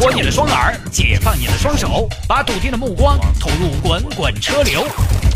[0.00, 4.86] 活你的双耳，解放你的双手，把笃定的目光投入滚滚车流。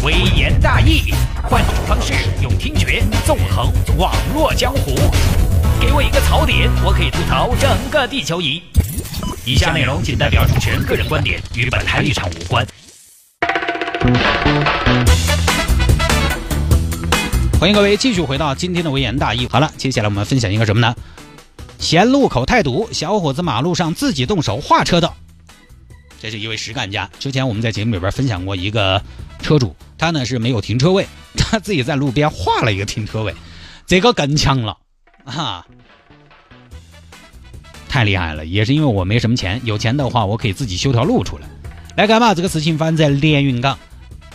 [0.02, 4.94] 微言大义，换种方式用听觉纵横网络江湖。
[5.78, 8.62] 给我一个槽点，我可以吐槽整个地球仪。
[9.44, 12.66] 以下内容仅代表主持人个人观点，与本台立场无关。
[17.60, 19.46] 欢迎各位继续回到今天的微言大义。
[19.50, 20.94] 好了，接下来我们分享一个什么呢？
[21.84, 25.14] 嫌路口太堵，小伙子马路上自己动手画车道。
[26.18, 27.08] 这是一位实干家。
[27.18, 29.00] 之前我们在节目里边分享过一个
[29.42, 31.06] 车主，他呢是没有停车位，
[31.36, 33.34] 他自己在路边画了一个停车位，
[33.86, 34.78] 这个更强了
[35.24, 35.66] 啊！
[37.86, 41.46] 太厉害了，也是因为我没什么钱，有钱的话我可以自己修条路出来。
[41.96, 42.32] 来干嘛？
[42.34, 43.78] 这个事情发生在连云港，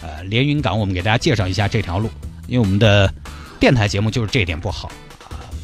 [0.03, 2.11] 呃，连云港，我们给大家介绍一下这条路，
[2.45, 3.11] 因为我们的
[3.59, 4.91] 电台节目就是这点不好，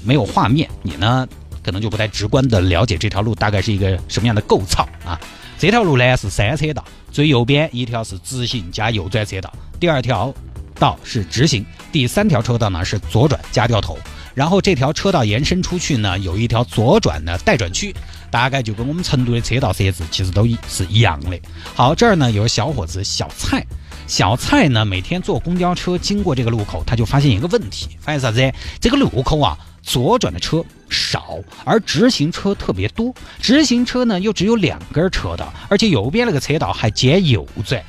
[0.04, 1.28] 没有画面，你呢
[1.66, 5.20] 可能就不太直观的了解这条路大概是一个什么样的构造啊。
[5.58, 10.32] 这条路呢是三车道，最右边一条是直行加右转车道，第二条
[10.78, 13.98] 道是直行，第三条车道呢是左转加掉头。
[14.36, 17.96] 然后这条车道延伸出去呢，有一条左转的待转区，
[18.30, 21.40] 大概就跟我们成都的车道设置其实都是一样的。
[21.74, 23.66] 好，这儿呢有小伙子小蔡，
[24.08, 28.54] 小蔡呢每天坐公交车经过这个路口，他就发现一个问题，发现啥子？
[28.82, 33.14] 这个路口啊，左转的车少，而直行车特别多。
[33.40, 37.82] 直行车呢又只有两根车道，而且右边那个车道还兼右转。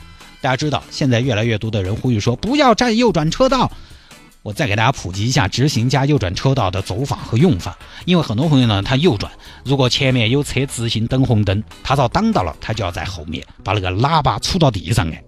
[0.43, 3.73] 大家知道，现在越来越多的人呼吁说不要占右转车道。
[4.43, 9.33] 我再给大家普及一下直行加右转车道的走法和用法，因为很多朋友呢，他右转，
[9.65, 15.25] 如果前面有车直行等红灯，他要挡到了，他就要在后面把那个喇叭杵到地上哎，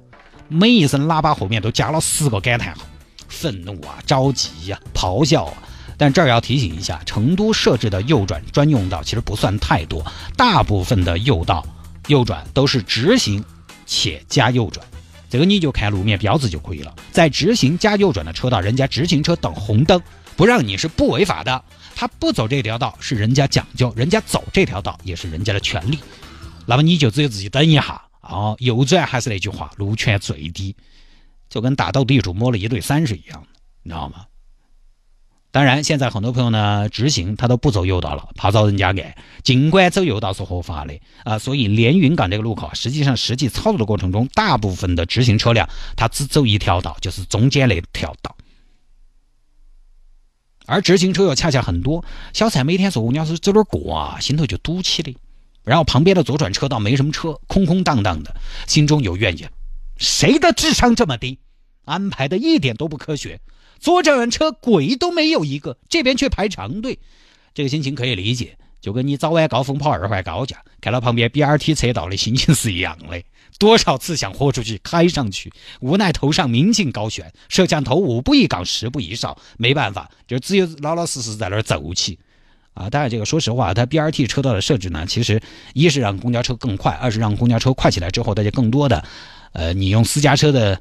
[0.47, 2.83] 每一声喇叭后面都加了十个感叹号，
[3.27, 5.55] 愤怒啊，着急呀，咆哮啊。
[5.99, 11.67] 但这儿要提醒一下，成都设置的右转专用道其实不算太多，大部分的右道
[12.07, 13.45] 右转都是直行
[13.85, 14.87] 且加右转。
[15.29, 20.01] 这个你就看路面标志就可以了，在直行加右转的车道，人家直行车等红灯
[20.37, 21.63] 不让你是不违法的，
[21.95, 25.99] 他不走这条道是人家讲究，人家走这条道也是人家的权利，
[26.65, 30.75] 那么你就只有自己等一下啊，右转还是那句话，路权最低，
[31.51, 33.49] 就跟打斗地主摸了一对三是一样的，
[33.83, 34.25] 你知道吗？
[35.51, 39.17] 当然，现在很多朋友呢，直行他都不走右道了，怕遭人家爱。
[39.43, 45.67] 尽管走右道是合法的啊，所以连云港这个路口，实际上实际操作的过程中，大部分的直行车辆
[45.97, 48.37] 它只走一条道，就是中间那条道。
[50.67, 52.05] 而直行车又恰恰很多，
[52.35, 55.17] 小蔡每天坐公交车走哪儿过啊，心头就堵起的。
[55.65, 58.37] 然后旁边的左转车道没什么车，空空荡荡的，
[58.67, 59.51] 心中有怨言：
[59.97, 61.39] 谁的智商这么低？
[61.89, 63.41] 安排的一点都不科学。
[63.81, 66.99] 坐这辆车鬼都没有一个，这边却排长队，
[67.55, 73.23] 这个心情可以理解，就跟你早晚高峰跑二环高架，看到旁边 BRT 车道的心情是一样的。
[73.57, 82.19] 多少次想豁出去开上去，无奈头上明镜高悬，摄像头五步一岗，十步一哨，没办法，就只有老老实实在那儿走起。
[82.75, 85.41] 啊，当然这个说实话，它 BRT 车道的设置呢，其实
[85.73, 89.05] 一是让公交车更快，二是让公交车快起来之后，大家更多的，
[89.53, 90.81] 呃，你用私家车的。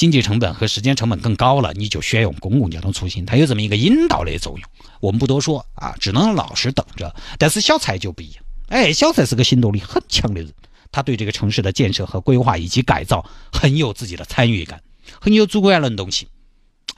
[0.00, 4.66] 经济成本和时间成本更高了，你就选用公共交通出行，它有这么一个引导的作用。
[4.98, 7.14] 我们不多说啊，只能老实等着。
[7.36, 10.50] 但是小蔡就不一样，哎，小蔡是个行动力很强的人，
[10.90, 13.22] 他对这个城市的建设和规划以及改造
[13.52, 14.80] 很有自己的参与感，
[15.20, 16.26] 很有主观能动性。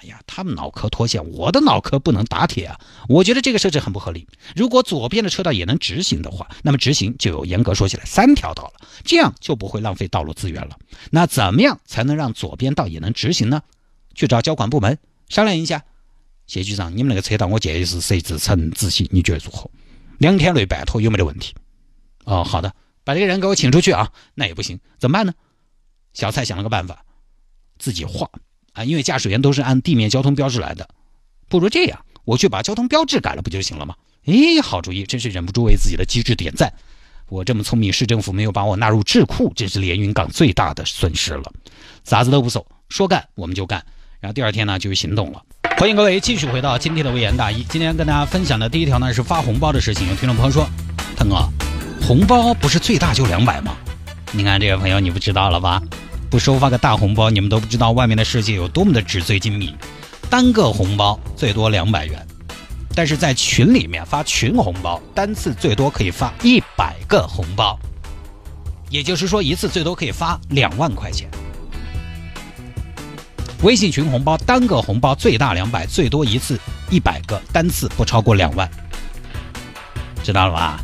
[0.03, 2.81] 哎呀，他们脑壳脱线，我的脑壳不能打铁啊！
[3.09, 4.27] 我觉得这个设置很不合理。
[4.57, 10.77] 如果左边的车道也能直行的话，那么直行就有严格说起来三条道了，这样就不会浪费道路资源了。
[11.13, 13.63] 那怎么样才能让左边道也能直行呢？
[14.15, 14.99] 去找交管部门
[15.29, 15.85] 商量一下。
[16.49, 19.71] 谢局长，你们那个车道我建议是设置成直行，你觉得如何？
[20.19, 21.55] 两天内办妥有没得问题？
[22.25, 22.75] 哦，好的，
[23.05, 24.13] 把这个人给我请出去啊！
[24.35, 25.33] 那也不行，怎么办呢？
[26.13, 27.05] 小蔡想了个办法，
[27.79, 28.29] 自己画。
[28.73, 30.89] 啊，因为驾驶员都是按地面交通标志来的，
[31.49, 33.95] 不如这样，我去把交通标志改了，不就行了吗？
[34.27, 36.73] 诶，好主意，真是忍不住为自己的机智点赞。
[37.29, 41.53] 我这么聪明，市政府没有把我纳入智库，这是连云港最大的损失了。
[42.05, 43.85] 啥子都不走，说干我们就干。
[44.21, 45.43] 然后第二天呢，就行动了。
[45.79, 47.65] 欢迎各位继续回到今天的微言大义。
[47.69, 50.09] 今天跟大家分享的第一条呢是发红包的事情。
[50.09, 50.69] 有听众朋友说，
[51.17, 51.49] 腾哥，
[52.07, 53.77] 红包不是最大就两百吗？
[54.31, 55.83] 你看这位朋友，你不知道了吧？
[56.33, 59.77] 不收发个大红包，你们都不知道外面的世界有多么的纸醉金迷。
[60.31, 62.27] 单个红包最多两百元，
[62.95, 67.79] 但是在群里面发群红包，单次最多可以发一百个红包，
[68.89, 71.29] 也就是说一次最多可以发两万块钱。
[73.63, 76.59] 微信群红包单个红包最大两百，最多一次
[76.89, 78.67] 一百个，单次不超过两万，
[80.25, 80.81] 知道了吧？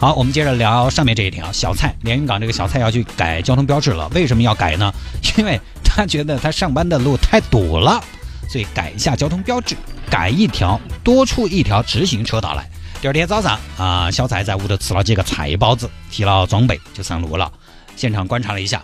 [0.00, 4.90] 好，我们接着聊上面这一条，小蔡连云港这个小蔡要去改交通标志了，为什么要改呢？
[5.36, 8.02] 因为他觉得他上班的路太堵了，
[8.48, 9.76] 所以改一下交通标志，
[10.08, 12.66] 改一条多出一条直行车道来。
[13.02, 17.52] 第二天早上啊，小蔡在屋头吃了几个菜包子，提了装备就上路了。
[17.94, 18.82] 现场观察了一下，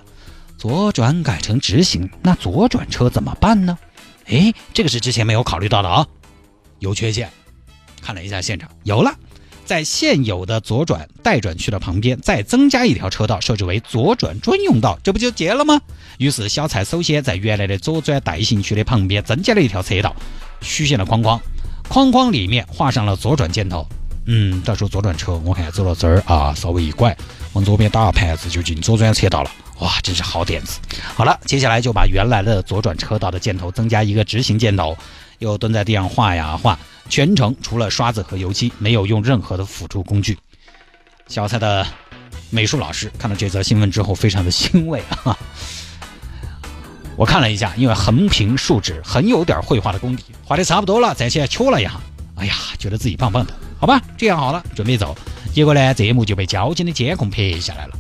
[0.59, 3.79] 左转改成直行，那左转车怎么办呢？
[4.27, 6.07] 哎，这个是之前没有考虑到的啊，
[6.79, 7.31] 有缺陷。
[8.03, 9.11] 看了一下现场，有了。
[9.67, 15.79] 在现有的左转待转区的旁边再增加一条车道，设置为左转专用道，这不就结了吗？
[16.17, 20.17] 于是小蔡首先在原来的左转待行区的旁边增加了一条车道，
[20.63, 21.39] 虚线的框框，
[21.89, 23.87] 框框里面画上了左转箭头。
[24.27, 27.17] 嗯，到时候左转车我看走到这儿啊，稍微一拐，
[27.53, 29.51] 往左边打个盘子就进左转车道了。
[29.81, 30.79] 哇，真是好点子！
[31.15, 34.97] 好了，接下来就把原来的左转车道的箭头增加一个直行箭头，
[35.39, 36.79] 又蹲在地上画呀画。
[37.09, 40.37] 全程除了刷子和油漆，没有用任何的辅助工具。
[41.29, 41.87] 小蔡的
[42.51, 45.37] 美术老师看到这则新闻之后，非常的欣慰啊！
[47.17, 51.93] 我看了一下，因为横平竖直，很有点绘画的功底，画的差不多了，再起来瞧了一下，
[52.37, 53.55] 哎呀，觉得自己棒棒的。
[53.79, 55.17] 好吧，这样好了，准备走。
[55.53, 57.99] 结果呢，这一幕就被交警的监控拍下来了。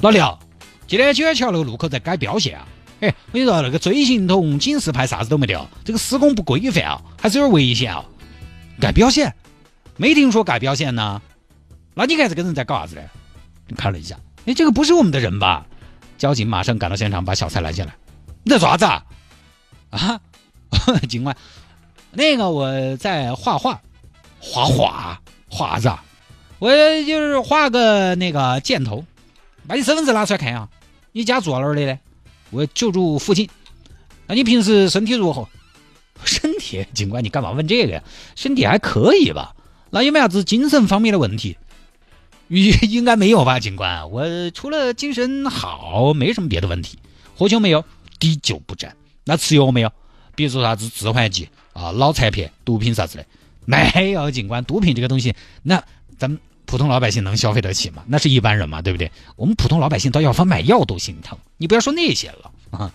[0.00, 0.38] 老刘，
[0.86, 2.66] 今天九眼桥那个路口在改标线啊！
[3.00, 8.04] 哎， 我跟你说，那个锥形筒、警示牌啥子都没得，这个施工不规范啊，还是有点危险啊。
[8.80, 9.34] 改标线，
[9.96, 11.20] 没听说改标线呢。
[11.94, 13.02] 那你看这个人在搞啥子呢？
[13.76, 14.16] 看了一下，
[14.46, 15.66] 哎，这个不是我们的人吧？
[16.18, 17.94] 交警马上赶到现场，把小蔡拦下来。
[18.42, 19.04] 你在做啥子啊？
[19.90, 20.20] 啊，
[21.08, 21.36] 警官，
[22.12, 23.80] 那个我在画画，
[24.38, 25.98] 画画，画啥子？
[26.58, 26.70] 我
[27.04, 29.04] 就是画个那个箭头。
[29.66, 30.68] 把你身份证拿出来看啊！
[31.12, 31.98] 你家住哪儿的呢？
[32.50, 33.48] 我救助父亲。
[34.26, 35.48] 那你平时身体如何？
[36.24, 38.02] 身体，警官，你干嘛问这个呀？
[38.36, 39.54] 身体还可以吧？
[39.90, 41.56] 那有没有啥子精神方面的问题？
[42.48, 44.10] 应 应该没有吧，警官。
[44.10, 46.98] 我除了精神好，没什么别的问题。
[47.36, 47.84] 喝酒没有？
[48.18, 48.94] 滴酒不沾。
[49.24, 49.90] 那吃药没有？
[50.34, 53.26] 比如说啥子致幻剂啊、脑残片、毒品啥子的？
[53.64, 54.62] 没有，警官。
[54.64, 55.82] 毒品这个东西，那
[56.18, 56.38] 咱们
[56.70, 58.04] 普通老百姓能消费得起吗？
[58.06, 59.10] 那是一般人嘛，对不对？
[59.34, 61.36] 我们普通老百姓到药房买药都心疼。
[61.56, 62.92] 你不要说那些了啊。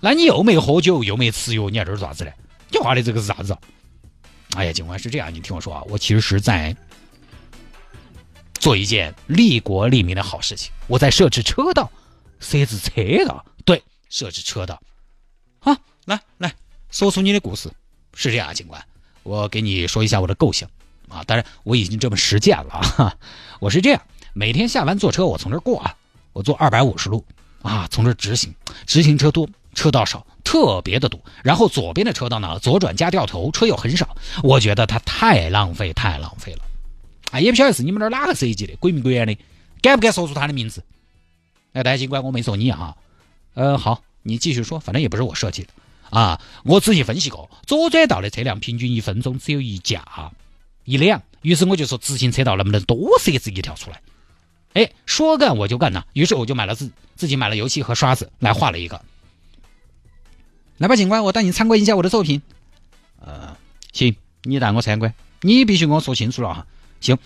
[0.00, 2.32] 那你又没喝酒，又没吃药，你在这儿做啥子呢？
[2.70, 3.56] 你画的这个是啥子？
[4.56, 6.76] 哎呀，警官是这样，你听我说啊，我其实是在
[8.54, 10.72] 做一件利国利民的好事情。
[10.88, 11.88] 我在设置车道，
[12.40, 13.80] 设置车道，对，
[14.10, 14.82] 设置车道。
[15.60, 16.52] 啊，来来
[16.90, 17.70] 说出你的故事。
[18.12, 18.84] 是这样，警官，
[19.22, 20.68] 我给你说一下我的构想
[21.14, 21.24] 啊。
[21.26, 23.16] 当然，我已经这么实践了啊。
[23.60, 24.02] 我是这样，
[24.32, 25.94] 每天下班坐车，我从这儿过啊，
[26.32, 27.24] 我坐二百五十路
[27.62, 28.54] 啊，从这儿直行，
[28.86, 30.26] 直行车多，车道少。
[30.44, 36.58] 特别的堵，然后左边的车道呢，左转加掉头，车又很少，我觉得它太浪费，太浪费了。
[37.32, 39.36] 啊，也不晓得是你们那儿哪个设计的，鬼迷鬼眼的，
[39.80, 40.84] 敢不敢说出他的名字？
[41.72, 42.94] 哎，大警官，我没说你啊。
[43.54, 45.68] 呃，好，你继续说，反正也不是我设计的
[46.10, 46.38] 啊。
[46.62, 50.00] 我仔细分析过，左转道的车辆平均一分钟只有一架
[50.84, 54.00] 一辆，于是我就说直行车道能不能多设置一条出来？
[54.74, 59.00] 哎，说干我就干呐，于是我就买了自自己买了油漆和刷子来画了一个。
[60.78, 62.42] 来吧，警官，我带你参观一下我的作品。
[63.20, 63.56] 呃，
[63.92, 66.66] 行，你带我参观，你必须跟我说清楚了哈。
[67.00, 67.16] 行，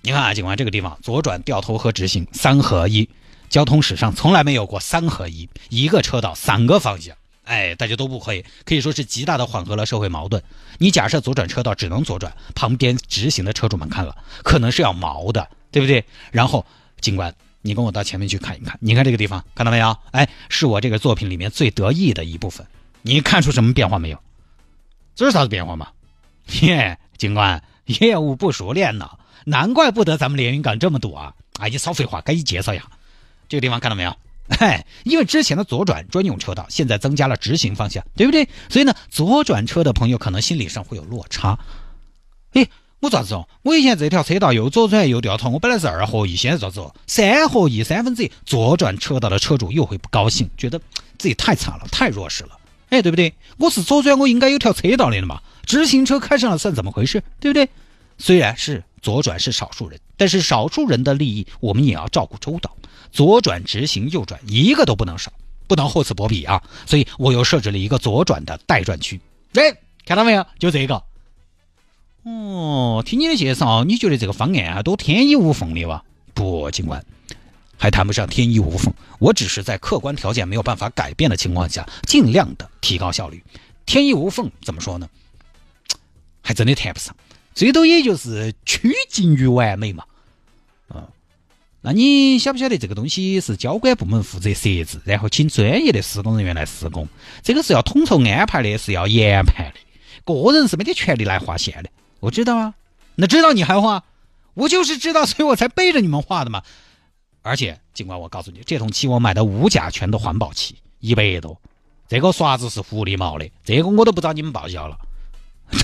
[0.00, 3.08] 你看啊，警官，这个地方左转、掉头和直行三合一，
[3.48, 7.16] 交通史上从来没有过三合一，一个车道三个方向。
[7.44, 10.42] 哎，大家都不可以，可以说是极大的缓和了社会矛盾。
[10.78, 16.04] 你假设左转车道只能左转，旁边直行的车主们看了可能是要毛的，对不对？
[16.30, 16.64] 然后，
[17.00, 19.96] 警官，你跟我到前面去看一看，你看这个地方，看到没有？
[20.12, 22.66] 哎，是我这个作品里面最得意的一部分。
[23.02, 24.18] 你看出什么变化没有？
[25.14, 25.88] 这是啥子变化吗？
[26.60, 29.10] 耶，警官，业务不熟练呢，
[29.44, 31.34] 难怪不得咱们连云港这么堵啊！
[31.58, 32.84] 哎，你少废话，赶紧介绍一下
[33.48, 34.16] 这个地方，看到没有？
[34.48, 38.48] 哎，因为之前的左转专用车道，现在增加了直行方向，对不对？
[38.68, 41.58] 所以呢，左转车的朋友可能心理上会有落差。
[42.52, 42.68] 哎，
[43.00, 43.48] 我咋子哦？
[43.62, 46.94] 我以前这条车道又左转又掉头，我本来是二合一，现在咋子哦？
[47.06, 50.78] 三合一三分之一，左转车道的车主又会不高兴，觉得
[51.18, 52.50] 自己太惨了，太弱势了。
[52.90, 53.32] 哎，对不对？
[53.56, 55.40] 我是左转，我应该有条车道的嘛。
[55.64, 57.22] 直行车开上了算怎么回事？
[57.40, 57.68] 对不对？
[58.18, 62.76] 虽然是左转是少数人，但是少数人的利益我们也要照顾周到。
[63.12, 65.32] 左转、直行、右转一个都不能少，
[65.68, 66.62] 不能厚此薄彼啊！
[66.86, 69.20] 所以我又设置了一个左转的待转区。
[69.54, 70.44] 哎，看到没有？
[70.58, 71.02] 就这个。
[72.24, 76.02] 哦，听你的介绍，你觉得这个方案还多天衣无缝的哇？
[76.34, 77.04] 不，警官。
[77.76, 83.42] 还谈不上天衣无缝，我只是在客观条件没有办法改变的情况下，尽量的提高效率。
[83.84, 85.08] 天衣无缝怎么说呢？
[86.42, 87.14] 还真的谈不上，
[87.54, 90.04] 最多也就是趋近于完美嘛。
[91.84, 97.08] 那你晓不晓得这个东西是交管部门负责设置，然后请专业的施工人员来施工？
[97.42, 99.80] 这个是要统筹安排的，是要研判的，
[100.24, 101.90] 个人是没得权利来划线的。
[102.20, 102.74] 我知道啊，
[103.16, 104.04] 那知道你还画？
[104.54, 106.62] 我就是知道，所以我才背着你们画的嘛。
[107.42, 111.60] 而且，尽管我告诉你，这桶漆我买的无甲醛的环保漆，一百多。
[112.06, 114.98] 这个刷子是狐狸毛的，这个我都不找你们报销了。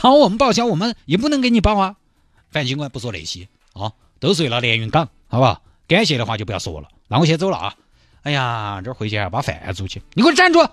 [0.00, 1.96] 找我们报销，我们也不能给你报啊。
[2.52, 5.60] 反正尽管不说那些啊，都是为了连云港，好不好？
[5.88, 6.88] 感谢的话就不要说了。
[7.08, 7.74] 那我先走了啊。
[8.22, 10.02] 哎呀，这回去要把饭煮去。
[10.12, 10.68] 你给我站住！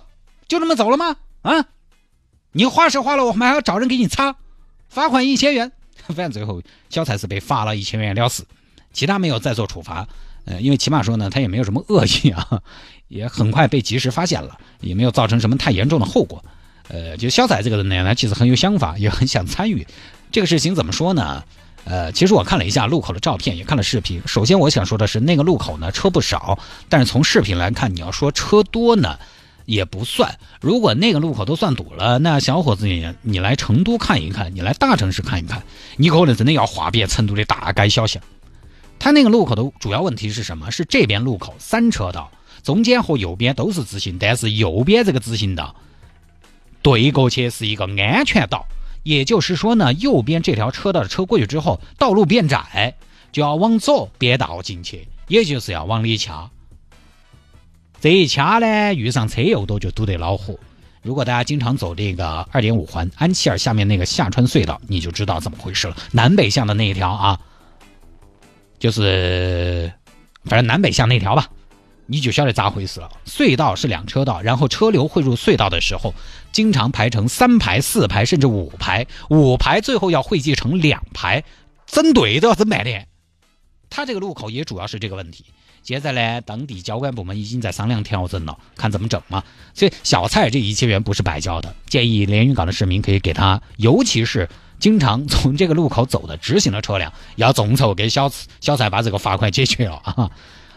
[0.48, 1.16] 就这么走了吗？
[1.42, 1.66] 啊？
[2.52, 4.36] 你画是画了，我们还要找人给你擦，
[4.90, 5.72] 罚款一千元。
[6.08, 8.44] 反正最后小蔡是被罚了一千元了事，
[8.94, 10.08] 其他没有再做处罚。
[10.46, 12.62] 呃，因为起码说呢，他也没有什么恶意啊，
[13.08, 16.44] 也很快被及时发现了，也没有造成什么太严重的后果。
[16.90, 19.88] 呃，就肖仔这个人呢，其实很有想法，也很想参与
[20.32, 20.76] 这个事情。
[20.76, 21.44] 怎么说呢？
[21.86, 24.22] 呃，其实我看了一下路口的照片，也看了视频。
[24.26, 26.58] 首先，我想说的是，那个路口呢车不少，
[26.90, 29.18] 但是从视频来看，你要说车多呢，
[29.66, 30.38] 也不算。
[30.62, 35.62] 如果那个路口都算堵了，那小伙子你你来成都看一看，你来大城市看一看，
[35.98, 38.22] 你可能真的要划遍成都的大街小巷。
[38.98, 40.72] 它那个路口的主要问题是什么？
[40.72, 42.32] 是这边路口三车道，
[42.64, 45.76] 中间和右边都是直行，但是右边这个直行道
[46.82, 48.66] 对过去是一个安全道，
[49.06, 52.96] 也就是说呢，右边这条车道的车过去之后，道路变窄，
[53.32, 56.50] 就要往左变道进去，也就是要往里掐。
[58.02, 60.58] 这一掐呢，遇上车又多，就堵得恼火。
[61.04, 65.96] 如果大家经常走这个二点五环安琪儿下面那个下穿隧道，你就知道怎么回事了。
[66.12, 67.40] 南北向的那一条啊。
[68.80, 69.94] 就是，
[70.46, 71.48] 反正南北向那条吧，
[72.08, 73.10] 你就晓得咋回事了。
[73.26, 76.14] 隧道是两车道，然后车流汇入隧道的时候，
[76.52, 81.44] 经常排成三排、四排，甚至五排，五排最后要汇集成两排，
[81.86, 83.08] 整队都要整半天。
[83.90, 85.46] 他这个路口也主要是这个问题。
[85.84, 89.44] 现在呢，当地交管部门已经在商量调整了，看怎么整嘛。
[89.74, 94.50] 所以小蔡这一千元不是白交的，建议连云港的市民可以给他，尤其是。
[94.78, 100.30] 经常从这个路口走的直行的车辆，要众筹给小小蔡把这个罚款解决了啊！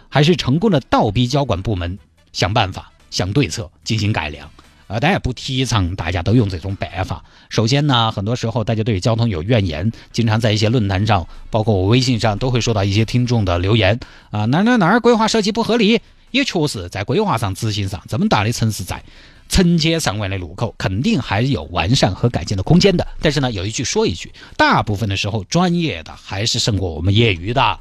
[0.08, 1.98] 还是成功的倒逼交管部门
[2.32, 4.50] 想办法、想对策进行改良。
[4.86, 7.22] 呃，但也不提倡大家都用这种办法。
[7.50, 14.00] 首先呢，很多时候大家对交通有怨言，经常在一些论坛上，包括我微信上，都会收到一些听众的留言
[14.30, 16.00] 啊，哪哪哪儿规划设计不合理，
[16.30, 19.02] 也确实在规划上、执行上，这么大的城市在。
[19.50, 23.06] 成千上万的路口，肯定还有完善和改进的空间的。
[23.22, 27.80] 但是呢，有一句说一句，大部分的时候，专业的还是胜过我们业余的。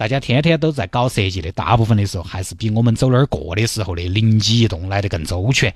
[0.00, 5.74] 大家天天都在搞设计的，大部分的时候还是比我们走那儿过的时候的灵机一动来的更周全。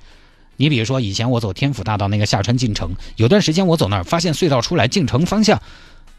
[0.56, 5.60] 你比如说，以前我走天府大道那个下川进城，有段时间我走那儿，发现隧道出来进城方向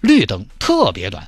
[0.02, 1.28] 绿灯特别短，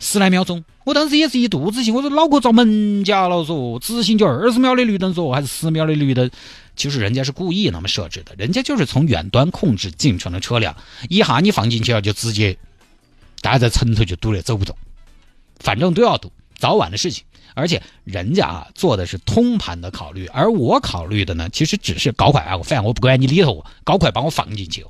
[0.00, 0.64] 十来秒钟。
[0.82, 6.28] 我当时也是一肚子气，我说脑壳遭门夹了，嗦直行就二十秒的绿灯，嗦还是十秒的绿灯。
[6.74, 10.74] 其实人家是故意那么设置的，人家就是从远端控制进城的车辆，
[11.08, 12.56] 一下你放进去了，就直接
[13.40, 14.76] 大家在城头就堵得走不动，
[15.60, 17.24] 反正都要堵，早晚的事情。
[17.54, 24.84] 而且人家啊做的是通盘的考虑，而我考虑的呢，其实只是搞快啊，我反正我不管你里头，搞快把我放进去。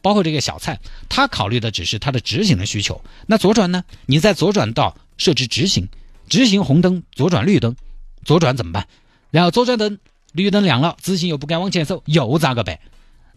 [0.00, 3.00] 包括这个小蔡，他考虑的只是他的执行的需求。
[3.26, 3.84] 那左转呢？
[4.06, 5.88] 你在左转道设置直行，
[6.28, 7.74] 直行红灯，左转绿灯，
[8.24, 8.86] 左转怎么办？
[9.30, 9.98] 然后左转灯。
[10.32, 12.78] 绿灯亮了，直行又不敢往前走，又咋个办？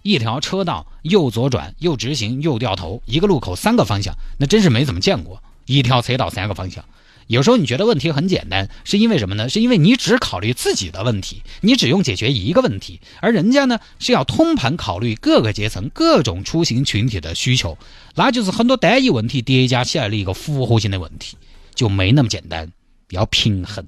[0.01, 5.44] 一条车道右左转右直行右掉头，一个路口三个方向，那真是没怎么见过。
[5.66, 6.86] 一条车道三个方向，
[7.28, 9.50] 有时候你觉得问题很简单，是因为什么呢？
[9.50, 17.78] 是因为你只考虑自己的问题，你只用解决一个问题，而人家呢是要通盘考虑各个阶层、各种出行群体的需求，
[18.16, 21.38] 那就是很多单一问题叠加起来的一个复合性的问题，
[21.74, 22.72] 就没那么简单，
[23.10, 23.86] 要平衡。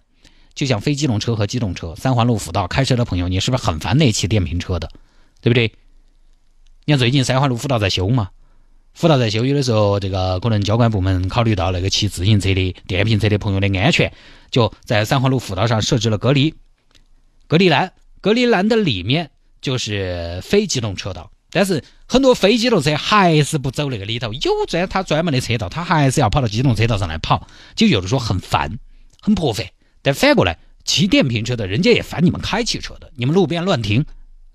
[0.56, 4.90] 就像非机动车和机动车，三环路辅道开车的朋友，你是不是很烦那骑电瓶车的，
[5.40, 5.72] 对不对？
[6.86, 8.30] 你看最近三环路辅道在修嘛，
[8.98, 14.12] 辅道在修，有的时候这个可能交管部门考虑到那个骑自行车的电瓶车的朋友的安全，
[14.50, 16.56] 就在三环路辅道上设置了隔离
[17.46, 19.30] 隔离栏，隔离栏的里面
[19.62, 28.80] 就是非机动车道，但是很多非机动车还是不走那个里头，有专他专门的车道，他还是要跑到机动车道上来跑，就有的时候很烦，
[29.22, 29.74] 很破费。
[30.02, 34.04] 但反过来，骑电瓶车的人家也烦你们开汽车的，你们路边乱停，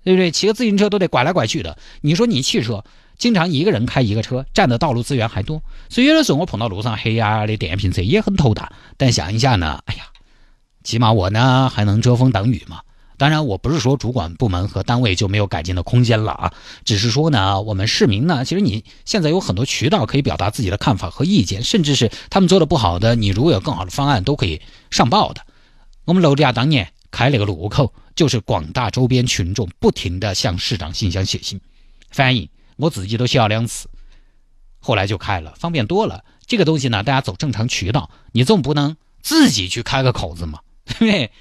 [0.03, 0.31] 对不对？
[0.31, 1.77] 骑个自行车都得拐来拐去的。
[2.01, 2.83] 你说你汽车
[3.17, 8.71] 经常一个人开一个车，占的道路资源还多，所以有的时候我碰到路上黑压压的电瓶车也很头大。
[8.97, 10.03] 但想一下呢，哎呀，
[10.83, 12.81] 起码我呢还能遮风挡雨嘛。
[13.15, 16.53] 当然，我不是说主管部门和单位就没有改进的空间了啊，
[16.83, 25.41] 只是说呢，我们市民呢，其实你现在有很多渠道可以表达自己的看法和意见，甚至是他们做的不好的，你如果有更好的方案，都可以上报的。
[26.05, 31.61] 我们楼底下当年开了个路口，就是广大周边群众不停的向市长信箱写信
[32.09, 33.89] 反映，我自己都写了两次，
[34.79, 36.23] 后来就开了，方便多了。
[36.45, 41.31] 这个东西呢，大家走正常渠道，你总不能自己去开个口子嘛， 对不对？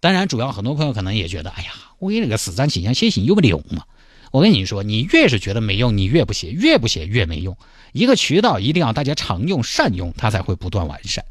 [0.00, 3.84] 当然，主要很多朋友可能也觉得，哎呀，我给那个市长信箱写信有没得用嘛？
[4.32, 7.56] 我跟你说，你越是觉得没用，你越不写，越不写越没用。
[7.92, 11.24] 一个渠道一定要大家常用善用，它才会不断完善。